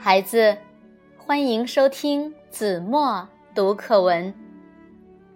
[0.00, 0.56] 孩子，
[1.16, 4.32] 欢迎收听子墨读课文。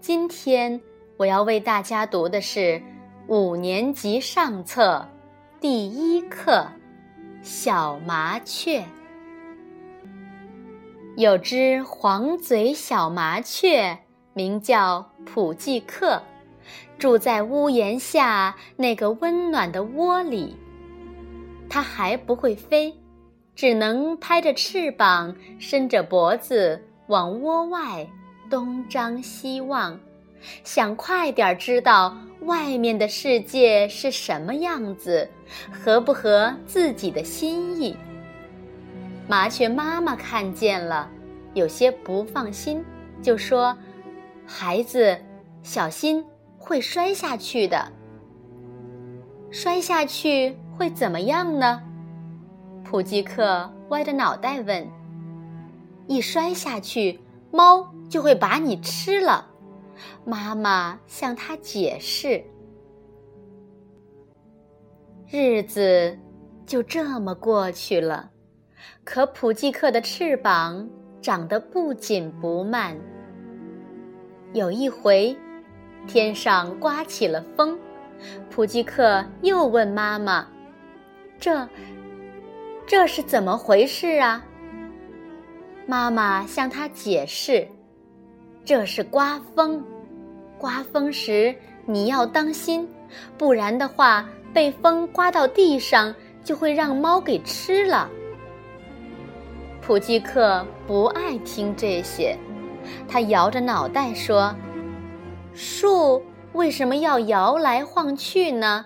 [0.00, 0.80] 今天
[1.16, 2.80] 我要为大家读的是
[3.26, 5.04] 五年级上册
[5.60, 6.52] 第一课
[7.42, 8.80] 《小麻雀》。
[11.16, 13.98] 有只黄嘴小麻雀，
[14.32, 16.22] 名叫普季克，
[17.00, 20.56] 住在屋檐下那个温暖的窝里。
[21.68, 22.96] 它还不会飞。
[23.54, 28.06] 只能拍着翅膀，伸着脖子往窝外
[28.50, 29.98] 东张西望，
[30.64, 35.28] 想快点知道外面的世界是什么样子，
[35.70, 37.96] 合不合自己的心意。
[39.28, 41.08] 麻雀妈妈看见了，
[41.54, 42.84] 有些不放心，
[43.22, 43.76] 就说
[44.44, 45.16] ：“孩子，
[45.62, 46.24] 小心
[46.58, 47.92] 会摔下去的。
[49.50, 51.82] 摔下去会怎么样呢？”
[52.92, 54.86] 普吉克歪着脑袋问
[56.06, 57.18] ：“一摔下去，
[57.50, 59.48] 猫就会把你吃了。”
[60.26, 62.44] 妈妈向他解释。
[65.26, 66.18] 日子
[66.66, 68.28] 就这么过去了，
[69.04, 70.86] 可普吉克的翅膀
[71.22, 72.94] 长得不紧不慢。
[74.52, 75.34] 有一回，
[76.06, 77.78] 天上刮起了风，
[78.50, 80.46] 普吉克又问妈妈
[81.40, 81.66] ：“这？”
[82.92, 84.44] 这是怎么回事啊？
[85.86, 87.66] 妈妈向他解释
[88.66, 89.82] ：“这是刮风，
[90.58, 92.86] 刮风时你要当心，
[93.38, 98.10] 不然的话，被风刮到地上就会让猫给吃了。”
[99.80, 102.36] 普吉克不爱听这些，
[103.08, 104.54] 他摇着脑袋说
[105.54, 108.84] ：“树为什么要摇来晃去呢？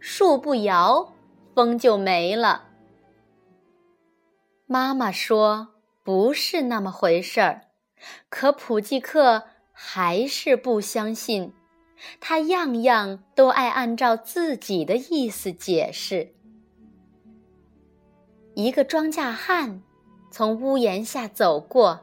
[0.00, 1.12] 树不摇，
[1.54, 2.64] 风就没了。”
[4.70, 5.68] 妈妈说
[6.04, 7.62] ：“不是那么回事儿。”
[8.28, 11.54] 可普季克还是不相信，
[12.20, 16.34] 他样样都爱按照自己的意思解释。
[18.54, 19.82] 一个庄稼汉
[20.30, 22.00] 从屋檐下走过，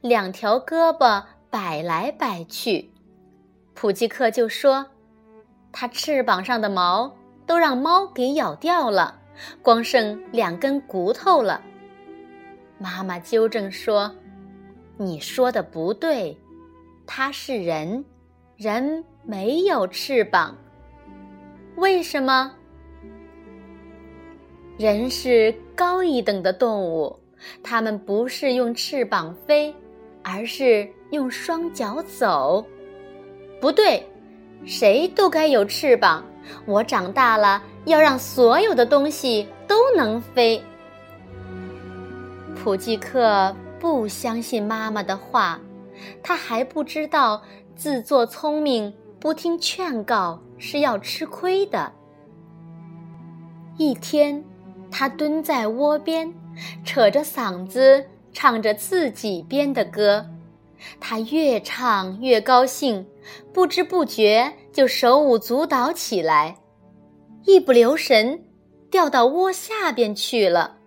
[0.00, 2.90] 两条胳膊摆来摆去，
[3.72, 4.84] 普季克就说
[5.70, 7.16] ：“他翅膀上的毛
[7.46, 9.20] 都让猫给咬掉了，
[9.62, 11.62] 光剩两根骨头了。”
[12.82, 14.10] 妈妈纠正说
[14.96, 16.34] ：“你说的不对，
[17.06, 18.02] 它是人，
[18.56, 20.56] 人没有翅膀。
[21.76, 22.50] 为什么？
[24.78, 27.14] 人是高一等的动物，
[27.62, 29.74] 它们不是用翅膀飞，
[30.22, 32.64] 而是用双脚走。
[33.60, 34.02] 不对，
[34.64, 36.24] 谁都该有翅膀。
[36.64, 40.58] 我长大了，要让所有的东西都能飞。”
[42.62, 45.58] 普季克不相信妈妈的话，
[46.22, 47.42] 他还不知道
[47.74, 51.90] 自作聪明不听劝告是要吃亏的。
[53.78, 54.44] 一天，
[54.90, 56.30] 他蹲在窝边，
[56.84, 60.26] 扯着嗓子唱着自己编的歌，
[61.00, 63.06] 他越唱越高兴，
[63.54, 66.58] 不知不觉就手舞足蹈起来，
[67.46, 68.44] 一不留神
[68.90, 70.79] 掉到窝下边去了。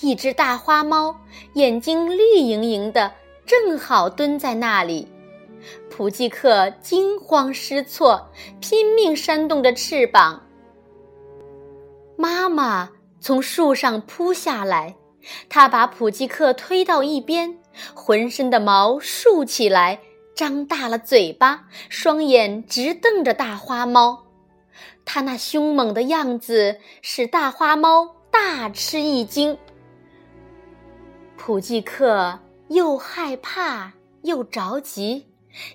[0.00, 1.14] 一只大花猫，
[1.54, 3.12] 眼睛绿莹莹的，
[3.46, 5.08] 正好蹲在那里。
[5.90, 8.28] 普季克惊慌失措，
[8.60, 10.42] 拼命扇动着翅膀。
[12.16, 12.90] 妈妈
[13.20, 14.94] 从树上扑下来，
[15.48, 17.58] 她把普季克推到一边，
[17.94, 20.00] 浑身的毛竖起来，
[20.36, 24.26] 张大了嘴巴，双眼直瞪着大花猫。
[25.06, 29.56] 他那凶猛的样子使大花猫大吃一惊。
[31.36, 35.28] 普季克又害怕又着急，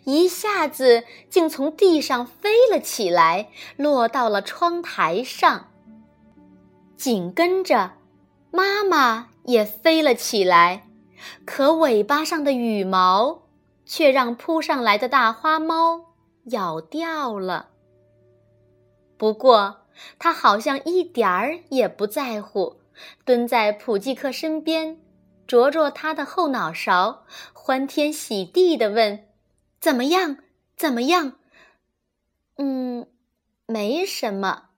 [0.04, 5.68] 一下子竟从地上飞了起来，落到了窗台上。
[6.98, 7.94] 紧跟着，
[8.52, 10.86] 妈妈也飞了起来，
[11.46, 13.44] 可尾巴上的羽毛
[13.86, 16.08] 却让扑上来的大花猫
[16.46, 17.70] 咬掉了。
[19.18, 19.79] 不过，
[20.18, 22.82] 它好像一点儿也不在乎，
[23.26, 25.00] 蹲在普季克身边。
[25.48, 29.28] 啄啄他的后脑勺，欢天喜地的问
[29.82, 30.38] ：“怎么样？
[30.78, 31.38] 怎么样
[32.58, 33.08] ？”“嗯，
[33.66, 34.70] 没什么。”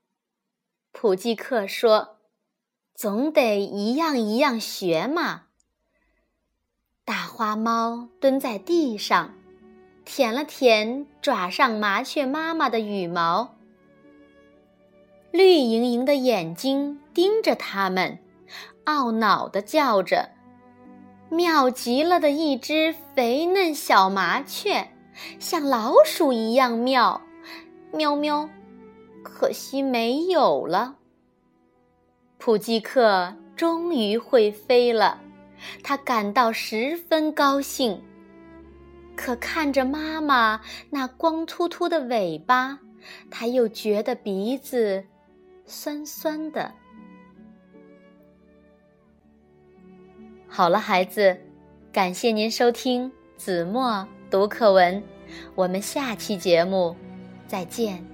[0.92, 2.18] 普季克说
[2.94, 5.42] ，“总得一样一样学嘛。”
[7.04, 9.34] 大花猫蹲在地上，
[10.04, 13.56] 舔了舔爪上麻雀妈妈的羽毛，
[15.32, 18.18] 绿莹莹的眼睛盯着它们，
[18.84, 20.28] 懊恼的叫着。
[21.30, 24.90] 妙极了的一只肥嫩小麻雀，
[25.38, 27.22] 像老鼠一样妙，
[27.92, 28.50] 喵喵，
[29.24, 30.96] 可惜没有了。
[32.36, 35.18] 普吉克终于会飞了，
[35.82, 38.02] 他感到十分高兴。
[39.16, 42.80] 可看着妈妈那光秃秃的尾巴，
[43.30, 45.04] 他又觉得鼻子
[45.72, 46.70] 酸酸的。
[50.46, 51.40] 好了，孩子，
[51.90, 55.02] 感谢您收听子墨读课文，
[55.54, 56.94] 我们下期节目
[57.48, 58.11] 再见。